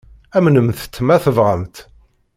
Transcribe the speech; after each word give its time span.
Amnemt-tt, 0.37 1.03
ma 1.07 1.17
tebɣamt. 1.23 1.77